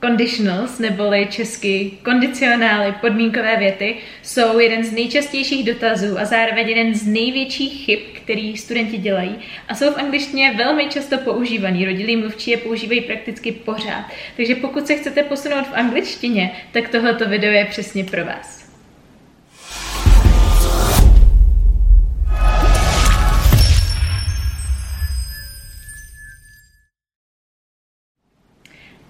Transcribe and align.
Conditionals, 0.00 0.78
neboli 0.78 1.26
česky 1.30 1.90
kondicionály, 2.02 2.94
podmínkové 3.00 3.56
věty, 3.56 3.96
jsou 4.22 4.58
jeden 4.58 4.84
z 4.84 4.92
nejčastějších 4.92 5.64
dotazů 5.66 6.18
a 6.18 6.24
zároveň 6.24 6.68
jeden 6.68 6.94
z 6.94 7.06
největších 7.06 7.84
chyb, 7.84 8.00
který 8.12 8.56
studenti 8.56 8.98
dělají 8.98 9.36
a 9.68 9.74
jsou 9.74 9.92
v 9.92 9.98
angličtině 9.98 10.54
velmi 10.56 10.86
často 10.86 11.18
používaný. 11.18 11.84
Rodilí 11.84 12.16
mluvčí 12.16 12.50
je 12.50 12.56
používají 12.56 13.00
prakticky 13.00 13.52
pořád. 13.52 14.04
Takže 14.36 14.54
pokud 14.54 14.86
se 14.86 14.96
chcete 14.96 15.22
posunout 15.22 15.66
v 15.66 15.74
angličtině, 15.74 16.50
tak 16.72 16.88
tohleto 16.88 17.28
video 17.28 17.52
je 17.52 17.64
přesně 17.64 18.04
pro 18.04 18.24
vás. 18.24 18.59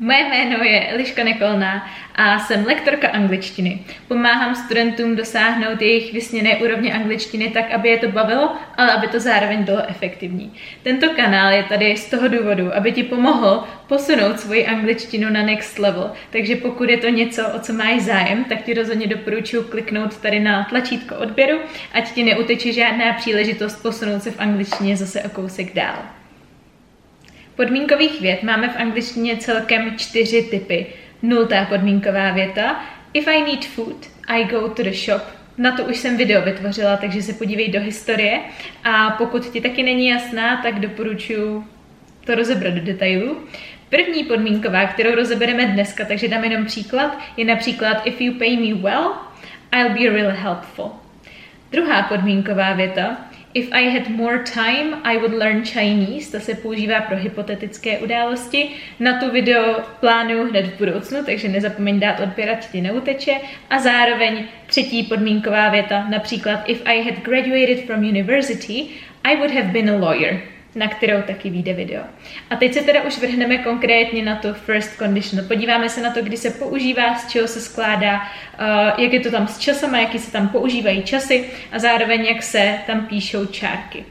Moje 0.02 0.24
jméno 0.28 0.64
je 0.64 0.86
Eliška 0.88 1.24
Nekolná 1.24 1.90
a 2.14 2.38
jsem 2.38 2.66
lektorka 2.66 3.08
angličtiny. 3.08 3.78
Pomáhám 4.08 4.54
studentům 4.54 5.16
dosáhnout 5.16 5.82
jejich 5.82 6.12
vysněné 6.12 6.56
úrovně 6.56 6.92
angličtiny 6.92 7.48
tak, 7.48 7.70
aby 7.70 7.88
je 7.88 7.98
to 7.98 8.08
bavilo, 8.08 8.56
ale 8.76 8.92
aby 8.92 9.08
to 9.08 9.20
zároveň 9.20 9.62
bylo 9.62 9.90
efektivní. 9.90 10.52
Tento 10.82 11.08
kanál 11.08 11.52
je 11.52 11.62
tady 11.62 11.96
z 11.96 12.10
toho 12.10 12.28
důvodu, 12.28 12.76
aby 12.76 12.92
ti 12.92 13.02
pomohl 13.02 13.64
posunout 13.86 14.40
svoji 14.40 14.66
angličtinu 14.66 15.30
na 15.30 15.42
next 15.42 15.78
level. 15.78 16.12
Takže 16.30 16.56
pokud 16.56 16.90
je 16.90 16.96
to 16.96 17.08
něco, 17.08 17.48
o 17.48 17.58
co 17.58 17.72
máš 17.72 18.00
zájem, 18.00 18.44
tak 18.44 18.62
ti 18.62 18.74
rozhodně 18.74 19.06
doporučuji 19.06 19.62
kliknout 19.62 20.16
tady 20.16 20.40
na 20.40 20.64
tlačítko 20.64 21.16
odběru, 21.16 21.58
ať 21.92 22.12
ti 22.12 22.22
neuteče 22.22 22.72
žádná 22.72 23.12
příležitost 23.12 23.82
posunout 23.82 24.22
se 24.22 24.30
v 24.30 24.40
angličtině 24.40 24.96
zase 24.96 25.22
o 25.22 25.28
kousek 25.28 25.74
dál. 25.74 26.19
Podmínkových 27.60 28.20
vět 28.20 28.42
máme 28.42 28.68
v 28.68 28.76
angličtině 28.76 29.36
celkem 29.36 29.98
čtyři 29.98 30.42
typy. 30.42 30.86
Nultá 31.22 31.64
podmínková 31.64 32.30
věta. 32.30 32.84
If 33.12 33.28
I 33.28 33.40
need 33.40 33.64
food, 33.64 34.06
I 34.26 34.44
go 34.44 34.68
to 34.68 34.82
the 34.82 34.92
shop. 34.92 35.22
Na 35.58 35.76
to 35.76 35.84
už 35.84 35.96
jsem 35.96 36.16
video 36.16 36.42
vytvořila, 36.42 36.96
takže 36.96 37.22
se 37.22 37.32
podívej 37.32 37.68
do 37.68 37.80
historie. 37.80 38.40
A 38.84 39.10
pokud 39.10 39.50
ti 39.50 39.60
taky 39.60 39.82
není 39.82 40.08
jasná, 40.08 40.62
tak 40.62 40.80
doporučuji 40.80 41.64
to 42.24 42.34
rozebrat 42.34 42.74
do 42.74 42.80
detailů. 42.80 43.36
První 43.88 44.24
podmínková, 44.24 44.86
kterou 44.86 45.14
rozebereme 45.14 45.66
dneska, 45.66 46.04
takže 46.04 46.28
dám 46.28 46.44
jenom 46.44 46.66
příklad, 46.66 47.18
je 47.36 47.44
například 47.44 48.06
If 48.06 48.20
you 48.20 48.34
pay 48.38 48.56
me 48.56 48.74
well, 48.74 49.12
I'll 49.72 49.90
be 49.90 50.20
really 50.20 50.36
helpful. 50.36 50.90
Druhá 51.72 52.02
podmínková 52.02 52.72
věta 52.72 53.16
If 53.52 53.72
I 53.72 53.90
had 53.90 54.08
more 54.10 54.44
time, 54.44 55.00
I 55.02 55.16
would 55.16 55.32
learn 55.32 55.64
Chinese. 55.64 56.30
To 56.30 56.40
se 56.40 56.54
používá 56.54 57.00
pro 57.00 57.16
hypotetické 57.16 57.98
události. 57.98 58.68
Na 59.00 59.20
tu 59.20 59.30
video 59.30 59.80
plánuju 60.00 60.50
hned 60.50 60.66
v 60.66 60.78
budoucnu, 60.78 61.24
takže 61.24 61.48
nezapomeň 61.48 62.00
dát 62.00 62.20
odběrat, 62.20 62.70
ti 62.70 62.80
neuteče. 62.80 63.32
A 63.70 63.78
zároveň 63.78 64.44
třetí 64.66 65.02
podmínková 65.02 65.68
věta, 65.68 66.06
například 66.10 66.68
If 66.68 66.82
I 66.84 67.02
had 67.02 67.18
graduated 67.18 67.86
from 67.86 68.04
university, 68.04 68.86
I 69.24 69.36
would 69.36 69.50
have 69.50 69.72
been 69.72 69.90
a 69.90 69.96
lawyer 69.96 70.40
na 70.74 70.88
kterou 70.88 71.22
taky 71.22 71.50
vyjde 71.50 71.72
video. 71.72 72.02
A 72.50 72.56
teď 72.56 72.74
se 72.74 72.82
teda 72.82 73.02
už 73.02 73.18
vrhneme 73.18 73.58
konkrétně 73.58 74.24
na 74.24 74.36
to 74.36 74.54
first 74.54 74.98
conditional. 74.98 75.46
Podíváme 75.46 75.88
se 75.88 76.00
na 76.00 76.10
to, 76.10 76.22
kdy 76.22 76.36
se 76.36 76.50
používá, 76.50 77.14
z 77.14 77.28
čeho 77.28 77.48
se 77.48 77.60
skládá, 77.60 78.16
uh, 78.16 79.02
jak 79.04 79.12
je 79.12 79.20
to 79.20 79.30
tam 79.30 79.48
s 79.48 79.58
časama, 79.58 79.98
jaký 79.98 80.18
se 80.18 80.32
tam 80.32 80.48
používají 80.48 81.02
časy 81.02 81.44
a 81.72 81.78
zároveň 81.78 82.24
jak 82.24 82.42
se 82.42 82.78
tam 82.86 83.06
píšou 83.06 83.46
čárky. 83.46 84.04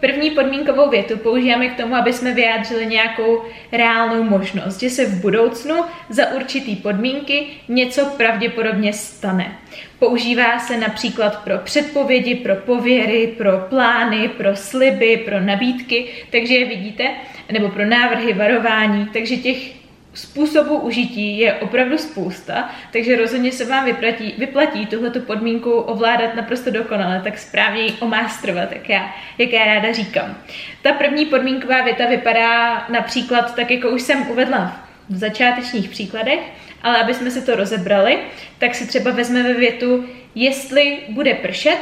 První 0.00 0.30
podmínkovou 0.30 0.90
větu 0.90 1.18
používáme 1.18 1.68
k 1.68 1.76
tomu, 1.76 1.94
aby 1.94 2.12
jsme 2.12 2.34
vyjádřili 2.34 2.86
nějakou 2.86 3.42
reálnou 3.72 4.22
možnost, 4.22 4.80
že 4.80 4.90
se 4.90 5.06
v 5.06 5.20
budoucnu 5.20 5.74
za 6.08 6.26
určitý 6.36 6.76
podmínky 6.76 7.46
něco 7.68 8.06
pravděpodobně 8.06 8.92
stane. 8.92 9.56
Používá 9.98 10.58
se 10.58 10.76
například 10.76 11.44
pro 11.44 11.58
předpovědi, 11.58 12.34
pro 12.34 12.56
pověry, 12.56 13.34
pro 13.38 13.58
plány, 13.58 14.28
pro 14.28 14.56
sliby, 14.56 15.16
pro 15.24 15.40
nabídky, 15.40 16.08
takže 16.30 16.54
je 16.54 16.68
vidíte, 16.68 17.10
nebo 17.52 17.68
pro 17.68 17.86
návrhy, 17.86 18.32
varování, 18.32 19.06
takže 19.12 19.36
těch 19.36 19.81
způsobů 20.14 20.76
užití 20.76 21.38
je 21.38 21.54
opravdu 21.54 21.98
spousta, 21.98 22.70
takže 22.92 23.16
rozhodně 23.16 23.52
se 23.52 23.64
vám 23.64 23.84
vyplatí, 23.84 24.34
vyplatí 24.38 24.86
tuhleto 24.86 25.20
podmínku 25.20 25.72
ovládat 25.72 26.34
naprosto 26.34 26.70
dokonale, 26.70 27.20
tak 27.24 27.38
správně 27.38 27.82
ji 27.82 27.92
omástrovat, 28.00 28.72
jak 28.72 28.88
já, 28.88 29.14
jak 29.38 29.52
já 29.52 29.64
ráda 29.64 29.92
říkám. 29.92 30.36
Ta 30.82 30.92
první 30.92 31.26
podmínková 31.26 31.82
věta 31.82 32.06
vypadá 32.06 32.86
například 32.88 33.54
tak, 33.54 33.70
jako 33.70 33.90
už 33.90 34.02
jsem 34.02 34.30
uvedla 34.30 34.86
v 35.08 35.16
začátečních 35.16 35.88
příkladech, 35.88 36.40
ale 36.82 37.00
aby 37.00 37.14
jsme 37.14 37.30
si 37.30 37.46
to 37.46 37.56
rozebrali, 37.56 38.18
tak 38.58 38.74
si 38.74 38.86
třeba 38.86 39.10
vezmeme 39.10 39.54
větu, 39.54 40.04
jestli 40.34 40.98
bude 41.08 41.34
pršet, 41.34 41.78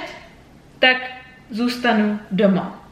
tak 0.78 0.96
zůstanu 1.50 2.20
doma. 2.30 2.88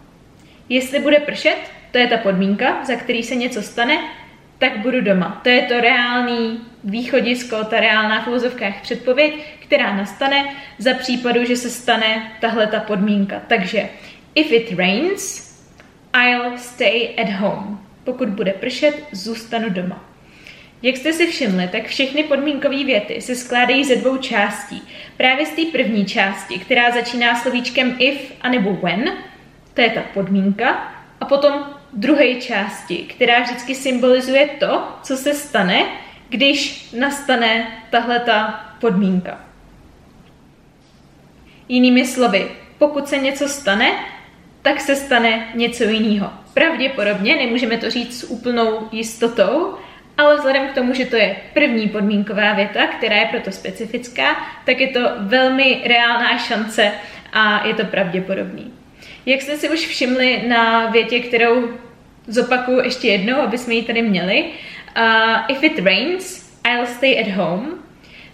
Jestli 0.68 0.98
bude 0.98 1.20
pršet, 1.20 1.58
to 1.90 1.98
je 1.98 2.06
ta 2.06 2.16
podmínka, 2.16 2.84
za 2.84 2.94
který 2.94 3.22
se 3.22 3.34
něco 3.34 3.62
stane, 3.62 3.98
tak 4.58 4.78
budu 4.78 5.00
doma. 5.00 5.40
To 5.42 5.48
je 5.48 5.62
to 5.62 5.80
reálný 5.80 6.60
východisko, 6.84 7.64
ta 7.64 7.80
reálná 7.80 8.22
v 8.22 8.26
úvozovkách 8.26 8.82
předpověď, 8.82 9.34
která 9.58 9.96
nastane 9.96 10.54
za 10.78 10.94
případu, 10.94 11.44
že 11.44 11.56
se 11.56 11.70
stane 11.70 12.32
tahle 12.40 12.66
ta 12.66 12.80
podmínka. 12.80 13.42
Takže 13.46 13.88
if 14.34 14.52
it 14.52 14.78
rains, 14.78 15.48
I'll 16.14 16.58
stay 16.58 17.14
at 17.18 17.30
home. 17.30 17.78
Pokud 18.04 18.28
bude 18.28 18.52
pršet, 18.52 19.04
zůstanu 19.12 19.70
doma. 19.70 20.04
Jak 20.82 20.96
jste 20.96 21.12
si 21.12 21.26
všimli, 21.26 21.68
tak 21.68 21.86
všechny 21.86 22.22
podmínkové 22.22 22.84
věty 22.84 23.20
se 23.20 23.34
skládají 23.34 23.84
ze 23.84 23.96
dvou 23.96 24.16
částí. 24.16 24.82
Právě 25.16 25.46
z 25.46 25.50
té 25.50 25.62
první 25.72 26.04
části, 26.04 26.58
která 26.58 26.90
začíná 26.90 27.34
slovíčkem 27.34 27.96
if 27.98 28.32
anebo 28.40 28.72
when, 28.72 29.12
to 29.74 29.80
je 29.80 29.90
ta 29.90 30.00
podmínka, 30.14 30.92
a 31.20 31.24
potom 31.24 31.77
druhé 31.92 32.34
části, 32.34 32.96
která 32.96 33.40
vždycky 33.40 33.74
symbolizuje 33.74 34.46
to, 34.46 34.88
co 35.02 35.16
se 35.16 35.34
stane, 35.34 35.86
když 36.28 36.90
nastane 36.92 37.66
tahle 37.90 38.20
ta 38.20 38.64
podmínka. 38.80 39.40
Jinými 41.68 42.06
slovy, 42.06 42.50
pokud 42.78 43.08
se 43.08 43.18
něco 43.18 43.48
stane, 43.48 43.92
tak 44.62 44.80
se 44.80 44.96
stane 44.96 45.48
něco 45.54 45.84
jiného. 45.84 46.32
Pravděpodobně, 46.54 47.36
nemůžeme 47.36 47.76
to 47.76 47.90
říct 47.90 48.20
s 48.20 48.30
úplnou 48.30 48.88
jistotou, 48.92 49.74
ale 50.16 50.36
vzhledem 50.36 50.68
k 50.68 50.74
tomu, 50.74 50.94
že 50.94 51.06
to 51.06 51.16
je 51.16 51.36
první 51.54 51.88
podmínková 51.88 52.52
věta, 52.52 52.86
která 52.86 53.16
je 53.16 53.26
proto 53.26 53.52
specifická, 53.52 54.36
tak 54.64 54.80
je 54.80 54.88
to 54.88 55.00
velmi 55.18 55.82
reálná 55.86 56.38
šance 56.38 56.92
a 57.32 57.66
je 57.66 57.74
to 57.74 57.84
pravděpodobný. 57.84 58.77
Jak 59.28 59.42
jste 59.42 59.56
si 59.56 59.70
už 59.70 59.86
všimli 59.86 60.42
na 60.46 60.90
větě, 60.90 61.20
kterou 61.20 61.70
zopakuju 62.26 62.80
ještě 62.80 63.08
jednou, 63.08 63.36
aby 63.36 63.58
jsme 63.58 63.74
ji 63.74 63.82
tady 63.82 64.02
měli. 64.02 64.44
Uh, 64.44 65.56
if 65.56 65.62
it 65.62 65.78
rains, 65.78 66.50
I'll 66.64 66.86
stay 66.86 67.20
at 67.20 67.28
home. 67.28 67.78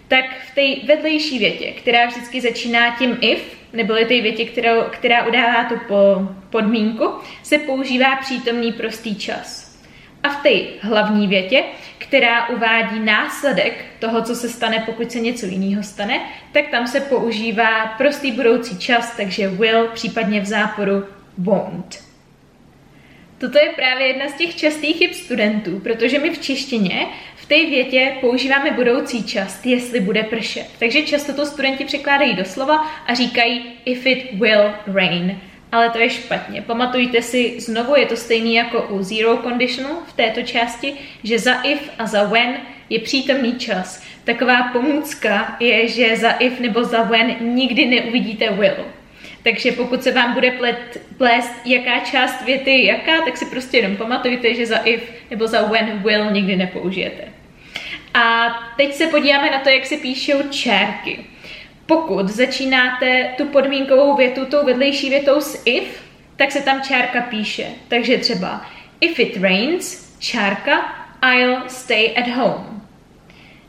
Tak 0.07 0.25
v 0.51 0.55
té 0.55 0.87
vedlejší 0.87 1.39
větě, 1.39 1.71
která 1.71 2.05
vždycky 2.05 2.41
začíná 2.41 2.95
tím 2.97 3.17
if, 3.21 3.57
neboli 3.73 4.05
té 4.05 4.21
větě, 4.21 4.45
kterou, 4.45 4.81
která 4.89 5.27
udává 5.27 5.63
tu 5.63 5.75
po, 5.87 6.29
podmínku, 6.49 7.13
se 7.43 7.57
používá 7.57 8.15
přítomný 8.15 8.73
prostý 8.73 9.15
čas. 9.15 9.64
A 10.25 10.29
v 10.29 10.43
té 10.43 10.49
hlavní 10.81 11.27
větě, 11.27 11.63
která 11.97 12.49
uvádí 12.49 12.99
následek 12.99 13.85
toho, 13.99 14.21
co 14.21 14.35
se 14.35 14.49
stane, 14.49 14.83
pokud 14.85 15.11
se 15.11 15.19
něco 15.19 15.45
jiného 15.45 15.83
stane, 15.83 16.19
tak 16.51 16.67
tam 16.71 16.87
se 16.87 16.99
používá 16.99 17.85
prostý 17.85 18.31
budoucí 18.31 18.77
čas, 18.79 19.15
takže 19.17 19.47
will, 19.47 19.87
případně 19.87 20.41
v 20.41 20.45
záporu 20.45 21.03
won't. 21.37 22.03
Toto 23.37 23.57
je 23.57 23.69
právě 23.75 24.07
jedna 24.07 24.29
z 24.29 24.33
těch 24.33 24.55
častých 24.55 24.97
chyb 24.97 25.11
studentů, 25.13 25.79
protože 25.79 26.19
my 26.19 26.29
v 26.29 26.39
češtině 26.39 27.07
v 27.35 27.45
té 27.45 27.55
větě 27.55 28.13
používáme 28.21 28.71
budoucí 28.71 29.23
čas, 29.23 29.65
jestli 29.65 29.99
bude 29.99 30.23
pršet. 30.23 30.67
Takže 30.79 31.01
často 31.01 31.33
to 31.33 31.45
studenti 31.45 31.85
překládají 31.85 32.33
do 32.33 32.45
slova 32.45 32.75
a 33.07 33.13
říkají 33.13 33.73
if 33.85 34.05
it 34.05 34.31
will 34.33 34.73
rain. 34.87 35.41
Ale 35.75 35.89
to 35.89 35.99
je 35.99 36.09
špatně. 36.09 36.61
Pamatujte 36.61 37.21
si, 37.21 37.59
znovu 37.59 37.95
je 37.95 38.05
to 38.05 38.15
stejný 38.15 38.55
jako 38.55 38.81
u 38.81 39.03
zero 39.03 39.37
conditional 39.37 39.95
v 40.07 40.13
této 40.13 40.41
části, 40.41 40.93
že 41.23 41.39
za 41.39 41.53
if 41.53 41.89
a 41.99 42.07
za 42.07 42.23
when 42.23 42.57
je 42.89 42.99
přítomný 42.99 43.55
čas. 43.55 44.03
Taková 44.23 44.63
pomůcka 44.63 45.57
je, 45.59 45.87
že 45.87 46.17
za 46.17 46.31
if 46.31 46.59
nebo 46.59 46.83
za 46.83 47.03
when 47.03 47.35
nikdy 47.39 47.85
neuvidíte 47.85 48.49
will. 48.49 48.85
Takže 49.43 49.71
pokud 49.71 50.03
se 50.03 50.11
vám 50.11 50.33
bude 50.33 50.51
plet, 50.51 51.01
plést 51.17 51.51
jaká 51.65 51.99
část 51.99 52.45
věty 52.45 52.71
je 52.71 52.85
jaká, 52.85 53.21
tak 53.25 53.37
si 53.37 53.45
prostě 53.45 53.77
jenom 53.77 53.97
pamatujte, 53.97 54.53
že 54.53 54.65
za 54.65 54.77
if 54.77 55.11
nebo 55.31 55.47
za 55.47 55.61
when 55.61 56.03
will 56.03 56.31
nikdy 56.31 56.55
nepoužijete. 56.55 57.23
A 58.13 58.49
teď 58.77 58.93
se 58.93 59.07
podíváme 59.07 59.51
na 59.51 59.59
to, 59.59 59.69
jak 59.69 59.85
se 59.85 59.97
píšou 59.97 60.49
čárky. 60.49 61.19
Pokud 61.85 62.29
začínáte 62.29 63.33
tu 63.37 63.45
podmínkovou 63.45 64.15
větu 64.15 64.45
tou 64.45 64.65
vedlejší 64.65 65.09
větou 65.09 65.41
s 65.41 65.61
if, 65.65 66.03
tak 66.35 66.51
se 66.51 66.61
tam 66.61 66.81
čárka 66.81 67.21
píše. 67.21 67.65
Takže 67.87 68.17
třeba 68.17 68.65
if 69.01 69.19
it 69.19 69.37
rains, 69.41 70.15
čárka, 70.19 70.95
I'll 71.21 71.61
stay 71.67 72.15
at 72.17 72.27
home. 72.27 72.81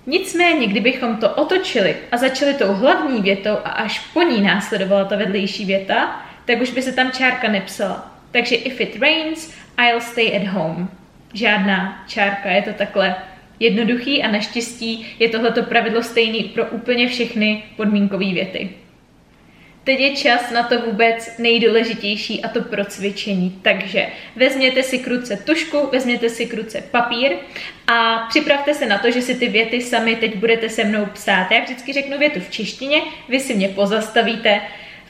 Nicméně, 0.07 0.67
kdybychom 0.67 1.17
to 1.17 1.31
otočili 1.31 1.97
a 2.13 2.17
začali 2.17 2.55
tou 2.55 2.73
hlavní 2.73 3.23
větou 3.23 3.57
a 3.65 3.71
až 3.71 3.99
po 3.99 4.23
ní 4.23 4.43
následovala 4.43 5.05
ta 5.05 5.17
vedlejší 5.17 5.65
věta, 5.65 6.27
tak 6.45 6.61
už 6.61 6.71
by 6.71 6.83
se 6.83 6.93
tam 6.93 7.13
čárka 7.13 7.49
nepsala. 7.49 8.13
Takže 8.31 8.55
if 8.55 8.81
it 8.81 9.01
rains, 9.01 9.55
I'll 9.79 10.01
stay 10.01 10.37
at 10.37 10.47
home. 10.47 10.89
Žádná 11.35 12.05
čárka, 12.07 12.51
je 12.51 12.63
to 12.63 12.73
takhle 12.73 13.17
jednoduchý 13.61 14.23
a 14.23 14.31
naštěstí 14.31 15.07
je 15.19 15.29
tohleto 15.29 15.63
pravidlo 15.63 16.03
stejný 16.03 16.45
pro 16.45 16.67
úplně 16.67 17.09
všechny 17.09 17.63
podmínkové 17.77 18.33
věty. 18.33 18.71
Teď 19.87 20.01
je 20.01 20.17
čas 20.17 20.51
na 20.51 20.63
to 20.63 20.81
vůbec 20.81 21.39
nejdůležitější 21.39 22.43
a 22.43 22.49
to 22.49 22.63
pro 22.63 22.85
cvičení. 22.85 23.59
Takže 23.63 24.07
vezměte 24.37 24.83
si 24.83 24.99
kruce 24.99 25.37
tušku, 25.37 25.89
vezměte 25.93 26.29
si 26.29 26.47
kruce 26.47 26.85
papír 26.91 27.33
a 27.87 28.27
připravte 28.29 28.75
se 28.75 28.87
na 28.87 28.99
to, 28.99 29.11
že 29.11 29.23
si 29.23 29.35
ty 29.35 29.49
věty 29.49 29.81
sami 29.81 30.17
teď 30.17 30.37
budete 30.37 30.69
se 30.69 30.85
mnou 30.85 31.07
psát. 31.07 31.51
Já 31.51 31.61
vždycky 31.61 31.93
řeknu 31.93 32.19
větu 32.19 32.41
v 32.41 32.51
češtině, 32.51 33.03
vy 33.29 33.41
si 33.41 33.55
mě 33.55 33.69
pozastavíte, 33.69 34.61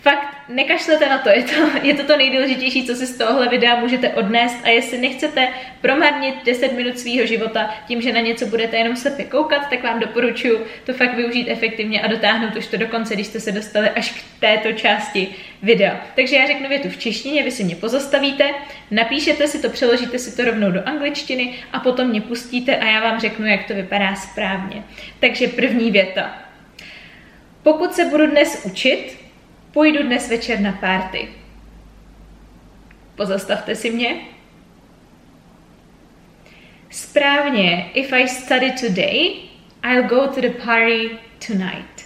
fakt 0.07 0.49
nekašlete 0.49 1.09
na 1.09 1.19
to, 1.19 1.29
je 1.29 1.43
to, 1.43 1.55
je 1.83 1.95
to 1.95 2.05
to 2.05 2.17
nejdůležitější, 2.17 2.87
co 2.87 2.95
si 2.95 3.07
z 3.07 3.19
tohohle 3.19 3.49
videa 3.49 3.77
můžete 3.81 4.09
odnést 4.09 4.57
a 4.65 4.69
jestli 4.69 4.99
nechcete 4.99 5.49
promarnit 5.81 6.35
10 6.45 6.73
minut 6.73 6.99
svého 6.99 7.27
života 7.27 7.75
tím, 7.89 8.03
že 8.03 8.13
na 8.13 8.21
něco 8.21 8.47
budete 8.47 8.77
jenom 8.77 8.97
slepě 8.97 9.25
koukat, 9.25 9.71
tak 9.71 9.83
vám 9.83 10.01
doporučuji 10.01 10.67
to 10.85 10.93
fakt 10.93 11.15
využít 11.15 11.49
efektivně 11.49 12.03
a 12.03 12.07
dotáhnout 12.07 12.57
už 12.57 12.67
to 12.67 12.77
do 12.77 12.87
konce, 12.87 13.15
když 13.15 13.27
jste 13.27 13.41
se 13.41 13.53
dostali 13.53 13.91
až 13.91 14.11
k 14.11 14.41
této 14.41 14.73
části 14.73 15.35
videa. 15.63 16.01
Takže 16.17 16.37
já 16.37 16.47
řeknu 16.47 16.69
větu 16.69 16.89
v 16.89 16.97
češtině, 16.97 17.43
vy 17.43 17.51
si 17.51 17.65
mě 17.65 17.77
pozastavíte, 17.77 18.51
napíšete 18.91 19.49
si 19.49 19.63
to, 19.63 19.69
přeložíte 19.69 20.19
si 20.19 20.37
to 20.37 20.45
rovnou 20.45 20.71
do 20.71 20.89
angličtiny 20.89 21.55
a 21.73 21.81
potom 21.81 22.09
mě 22.09 22.21
pustíte 22.21 22.77
a 22.77 22.85
já 22.85 23.01
vám 23.01 23.21
řeknu, 23.21 23.47
jak 23.47 23.65
to 23.65 23.75
vypadá 23.75 24.15
správně. 24.15 24.85
Takže 25.21 25.49
první 25.49 25.91
věta. 25.91 26.39
Pokud 27.63 27.93
se 27.93 28.05
budu 28.05 28.27
dnes 28.27 28.63
učit, 28.65 29.26
Půjdu 29.77 30.03
dnes 30.03 30.29
večer 30.29 30.61
na 30.61 30.73
párty. 30.73 31.29
Pozastavte 33.17 33.75
si 33.75 33.91
mě. 33.91 34.17
Správně, 36.91 37.91
if 37.95 38.13
I 38.13 38.29
study 38.29 38.73
today, 38.73 39.35
I'll 39.85 40.03
go 40.03 40.27
to 40.27 40.41
the 40.41 40.51
party 40.65 41.19
tonight. 41.47 42.05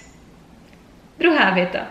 Druhá 1.18 1.50
věta. 1.50 1.86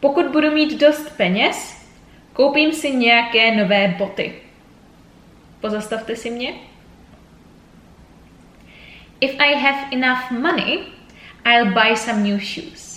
Pokud 0.00 0.26
budu 0.26 0.50
mít 0.50 0.80
dost 0.80 1.16
peněz, 1.16 1.86
koupím 2.32 2.72
si 2.72 2.90
nějaké 2.90 3.56
nové 3.56 3.88
boty. 3.98 4.34
Pozastavte 5.60 6.16
si 6.16 6.30
mě. 6.30 6.54
If 9.20 9.34
I 9.38 9.54
have 9.54 9.88
enough 9.92 10.30
money, 10.30 10.78
I'll 11.44 11.66
buy 11.66 11.96
some 11.96 12.22
new 12.22 12.40
shoes. 12.40 12.91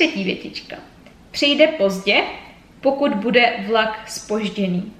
Třetí 0.00 0.24
větička. 0.24 0.76
Přijde 1.30 1.66
pozdě, 1.66 2.24
pokud 2.80 3.14
bude 3.14 3.64
vlak 3.66 4.08
spožděný. 4.08 4.92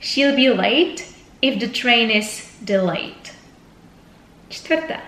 She'll 0.00 0.36
be 0.36 0.50
late 0.50 1.02
if 1.40 1.54
the 1.56 1.80
train 1.82 2.10
is 2.10 2.58
delayed. 2.62 3.34
Čtvrtá. 4.48 5.00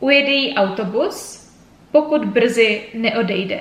Ujede 0.00 0.30
jí 0.30 0.54
autobus, 0.54 1.48
pokud 1.90 2.24
brzy 2.24 2.82
neodejde. 2.94 3.60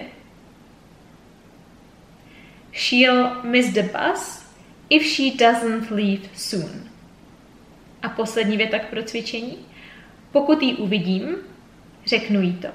She'll 2.71 3.43
miss 3.43 3.73
the 3.73 3.83
bus 3.83 4.45
if 4.89 5.05
she 5.05 5.47
doesn't 5.47 5.91
leave 5.91 6.29
soon. 6.35 6.89
A 8.01 8.09
poslední 8.09 8.57
věta 8.57 8.79
k 8.79 8.89
procvičení. 8.89 9.57
Pokud 10.31 10.61
ji 10.63 10.73
uvidím, 10.75 11.52
Řeknu 12.05 12.41
jí 12.41 12.53
to. 12.53 12.67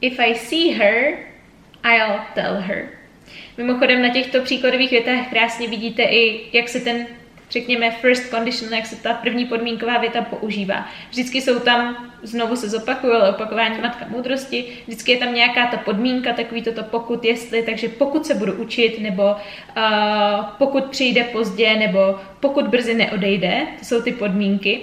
If 0.00 0.18
I 0.18 0.34
see 0.34 0.72
her, 0.72 1.18
I'll 1.84 2.20
tell 2.34 2.54
her. 2.54 2.88
Mimochodem 3.56 4.02
na 4.02 4.08
těchto 4.08 4.42
příkladových 4.42 4.90
větách 4.90 5.30
krásně 5.30 5.68
vidíte 5.68 6.02
i, 6.02 6.40
jak 6.52 6.68
se 6.68 6.80
ten, 6.80 7.06
řekněme, 7.50 7.90
first 7.90 8.30
condition, 8.30 8.74
jak 8.74 8.86
se 8.86 8.96
ta 8.96 9.14
první 9.14 9.44
podmínková 9.44 9.98
věta 9.98 10.22
používá. 10.22 10.88
Vždycky 11.10 11.40
jsou 11.40 11.58
tam, 11.58 12.12
znovu 12.22 12.56
se 12.56 12.68
zopakuje, 12.68 13.12
ale 13.12 13.30
opakování 13.30 13.80
matka 13.80 14.06
moudrosti, 14.08 14.64
vždycky 14.86 15.12
je 15.12 15.18
tam 15.18 15.34
nějaká 15.34 15.66
ta 15.66 15.76
podmínka, 15.76 16.32
takový 16.32 16.62
toto 16.62 16.82
pokud, 16.82 17.24
jestli, 17.24 17.62
takže 17.62 17.88
pokud 17.88 18.26
se 18.26 18.34
budu 18.34 18.52
učit, 18.52 19.00
nebo 19.00 19.22
uh, 19.22 20.44
pokud 20.58 20.84
přijde 20.84 21.24
pozdě, 21.24 21.76
nebo 21.76 22.20
pokud 22.40 22.68
brzy 22.68 22.94
neodejde, 22.94 23.66
to 23.78 23.84
jsou 23.84 24.02
ty 24.02 24.12
podmínky 24.12 24.80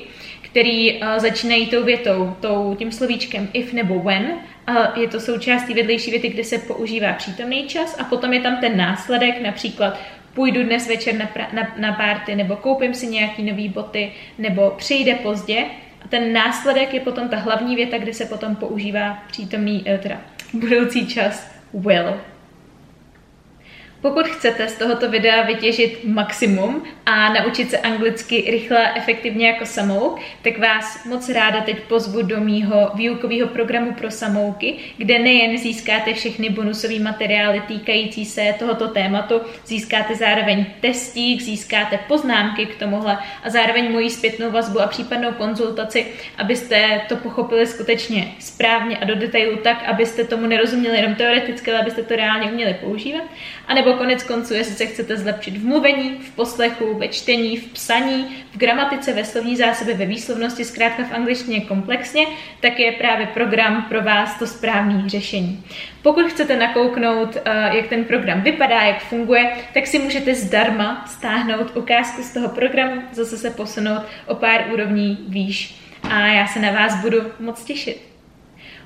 který 0.56 0.94
uh, 0.94 1.07
začínají 1.18 1.68
tou 1.68 1.84
větou, 1.84 2.36
tou, 2.40 2.75
tím 2.80 2.92
slovíčkem 2.92 3.50
if 3.54 3.74
nebo 3.74 4.00
when. 4.00 4.34
Uh, 4.69 4.86
je 4.96 5.07
to 5.07 5.19
součástí 5.19 5.74
vedlejší 5.74 6.12
věty, 6.12 6.30
kde 6.30 6.44
se 6.44 6.57
používá 6.57 7.13
přítomný 7.13 7.68
čas 7.68 8.00
a 8.00 8.04
potom 8.04 8.34
je 8.34 8.40
tam 8.40 8.57
ten 8.57 8.78
následek, 8.78 9.42
například 9.42 10.00
půjdu 10.34 10.63
dnes 10.63 10.88
večer 10.88 11.16
na, 11.16 11.25
pra, 11.25 11.48
na, 11.54 11.75
na 11.78 11.94
párty, 11.94 12.36
nebo 12.36 12.56
koupím 12.56 12.94
si 12.94 13.07
nějaký 13.07 13.44
nový 13.44 13.69
boty, 13.69 14.12
nebo 14.38 14.74
přijde 14.78 15.16
pozdě. 15.16 15.66
A 16.06 16.07
ten 16.07 16.34
následek 16.34 16.94
je 16.94 17.00
potom 17.00 17.30
ta 17.30 17.38
hlavní 17.38 17.75
věta, 17.75 17.98
kde 17.98 18.13
se 18.13 18.25
potom 18.25 18.56
používá 18.56 19.24
přítomný, 19.28 19.84
uh, 19.84 19.98
teda 19.98 20.22
budoucí 20.54 21.08
čas 21.08 21.51
will. 21.74 22.19
Pokud 24.06 24.28
chcete 24.28 24.68
z 24.68 24.75
tohoto 24.75 25.10
videa 25.10 25.42
vytěžit 25.42 26.00
maximum 26.04 26.84
a 27.06 27.34
naučit 27.34 27.69
se 27.69 27.78
anglicky 27.78 28.52
rychle 28.52 28.88
a 28.88 28.98
efektivně 28.98 29.48
jako 29.48 29.66
samouk, 29.66 30.19
tak 30.42 30.57
vás 30.57 31.06
moc 31.06 31.30
ráda 31.30 31.62
teď 31.62 31.80
pozvu 31.80 32.22
do 32.22 32.40
mýho 32.40 32.92
výukového 32.96 33.48
programu 33.48 33.94
pro 33.94 34.12
samouky, 34.12 34.75
kde 34.98 35.19
nejen 35.19 35.57
získáte 35.57 36.13
všechny 36.13 36.50
bonusové 36.50 37.00
materiály 37.00 37.62
týkající 37.68 38.25
se 38.25 38.56
tohoto 38.60 38.88
tématu, 38.88 39.42
získáte 39.66 40.16
zároveň 40.16 40.66
testík, 40.81 41.42
získáte 41.42 42.00
poznámky 42.08 42.66
k 42.66 42.80
tomuhle 42.80 43.18
a 43.44 43.50
zároveň 43.50 43.92
moji 43.92 44.10
zpětnou 44.10 44.51
vazbu 44.51 44.81
a 44.81 44.88
případnou 44.88 45.31
konzultaci, 45.31 46.08
abyste 46.38 47.01
to 47.10 47.16
pochopili 47.16 47.68
skutečně 47.68 48.31
správně 48.40 48.98
a 48.98 49.06
do 49.06 49.16
detailu 49.16 49.58
tak, 49.58 49.84
abyste 49.84 50.24
tomu 50.24 50.48
nerozuměli 50.48 50.98
jenom 50.98 51.16
teoreticky, 51.16 51.72
ale 51.72 51.80
abyste 51.80 52.04
to 52.04 52.16
reálně 52.16 52.51
uměli 52.51 52.74
používat. 52.74 53.24
A 53.68 53.74
nebo 53.74 53.95
konec 53.96 54.24
konců, 54.24 54.54
jestli 54.54 54.76
se 54.76 54.86
chcete 54.86 55.18
zlepšit 55.18 55.58
v 55.58 55.66
mluvení, 55.66 56.10
v 56.10 56.36
poslechu, 56.36 56.98
ve 56.98 57.08
čtení, 57.08 57.58
v 57.58 57.66
psaní, 57.66 58.36
v 58.52 58.58
gramatice, 58.58 59.14
ve 59.14 59.25
slovní 59.25 59.58
zásobě, 59.58 59.94
ve 59.94 60.06
výslovnosti, 60.06 60.66
zkrátka 60.66 61.04
v 61.04 61.14
angličtině 61.14 61.62
komplexně, 61.62 62.25
tak 62.60 62.80
je 62.80 62.92
právě 62.92 63.28
program 63.28 63.86
pro 63.90 64.02
vás 64.02 64.40
to 64.40 64.48
správné 64.48 65.10
řešení. 65.10 65.64
Pokud 66.02 66.25
chcete 66.25 66.58
nakouknout, 66.58 67.38
eh, 67.46 67.78
jak 67.78 67.88
ten 67.88 68.06
program 68.06 68.42
vypadá, 68.42 68.82
jak 68.82 69.04
funguje, 69.04 69.52
tak 69.74 69.88
si 69.88 70.00
můžete 70.00 70.36
zdarma 70.36 71.06
stáhnout 71.08 71.78
ukázku 71.78 72.22
z 72.22 72.34
toho 72.34 72.50
programu, 72.50 73.02
zase 73.12 73.38
se 73.38 73.50
posunout 73.50 74.02
o 74.28 74.36
pár 74.36 74.64
úrovní 74.74 75.18
výš. 75.28 75.75
A 76.10 76.28
já 76.28 76.48
se 76.48 76.60
na 76.60 76.72
vás 76.72 77.02
budu 77.02 77.18
moc 77.40 77.64
těšit. 77.64 78.14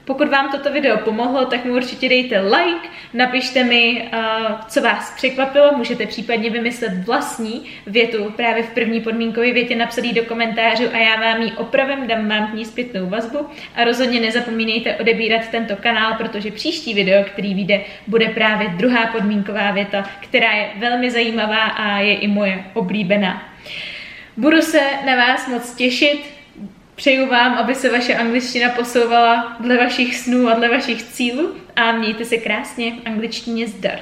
Pokud 0.05 0.29
vám 0.29 0.51
toto 0.51 0.71
video 0.71 0.97
pomohlo, 0.97 1.45
tak 1.45 1.65
mu 1.65 1.73
určitě 1.73 2.09
dejte 2.09 2.41
like, 2.41 2.87
napište 3.13 3.63
mi, 3.63 4.09
uh, 4.13 4.55
co 4.67 4.81
vás 4.81 5.13
překvapilo, 5.15 5.71
můžete 5.77 6.05
případně 6.05 6.49
vymyslet 6.49 6.93
vlastní 7.05 7.65
větu 7.87 8.33
právě 8.35 8.63
v 8.63 8.69
první 8.69 9.01
podmínkové 9.01 9.51
větě 9.51 9.75
napsat 9.75 10.05
do 10.05 10.23
komentářů 10.23 10.83
a 10.93 10.97
já 10.97 11.21
vám 11.21 11.41
ji 11.41 11.51
opravím, 11.51 12.07
dám 12.07 12.29
vám 12.29 12.47
k 12.47 12.53
ní 12.53 12.65
zpětnou 12.65 13.09
vazbu 13.09 13.47
a 13.75 13.83
rozhodně 13.83 14.19
nezapomínejte 14.19 14.95
odebírat 14.95 15.47
tento 15.51 15.75
kanál, 15.75 16.13
protože 16.13 16.51
příští 16.51 16.93
video, 16.93 17.23
který 17.23 17.53
vyjde, 17.53 17.81
bude 18.07 18.29
právě 18.29 18.69
druhá 18.69 19.07
podmínková 19.07 19.71
věta, 19.71 20.09
která 20.19 20.51
je 20.51 20.69
velmi 20.75 21.11
zajímavá 21.11 21.63
a 21.63 21.99
je 21.99 22.15
i 22.15 22.27
moje 22.27 22.63
oblíbená. 22.73 23.53
Budu 24.37 24.61
se 24.61 24.81
na 25.05 25.15
vás 25.15 25.47
moc 25.47 25.75
těšit, 25.75 26.38
Přeju 26.99 27.27
vám, 27.27 27.53
aby 27.53 27.75
se 27.75 27.89
vaše 27.89 28.15
angličtina 28.15 28.69
posouvala 28.69 29.57
dle 29.59 29.77
vašich 29.77 30.15
snů 30.15 30.47
a 30.47 30.53
dle 30.53 30.69
vašich 30.69 31.03
cílů 31.03 31.55
a 31.75 31.91
mějte 31.91 32.25
se 32.25 32.37
krásně, 32.37 32.93
angličtině 33.05 33.67
zdar. 33.67 33.99